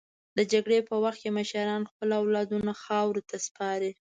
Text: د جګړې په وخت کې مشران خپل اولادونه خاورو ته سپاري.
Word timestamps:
د 0.37 0.39
جګړې 0.51 0.79
په 0.89 0.95
وخت 1.03 1.19
کې 1.21 1.29
مشران 1.37 1.81
خپل 1.91 2.09
اولادونه 2.19 2.71
خاورو 2.83 3.21
ته 3.29 3.35
سپاري. 3.45 3.91